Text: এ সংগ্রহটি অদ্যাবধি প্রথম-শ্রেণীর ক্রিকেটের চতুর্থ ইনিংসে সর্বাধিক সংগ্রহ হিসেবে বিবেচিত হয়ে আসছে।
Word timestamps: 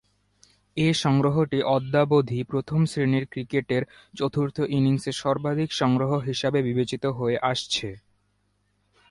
এ 0.77 0.87
সংগ্রহটি 1.03 1.59
অদ্যাবধি 1.75 2.39
প্রথম-শ্রেণীর 2.43 3.25
ক্রিকেটের 3.25 3.83
চতুর্থ 4.15 4.57
ইনিংসে 4.69 5.11
সর্বাধিক 5.21 5.69
সংগ্রহ 5.73 6.11
হিসেবে 6.27 6.59
বিবেচিত 6.61 7.03
হয়ে 7.17 7.37
আসছে। 7.51 7.87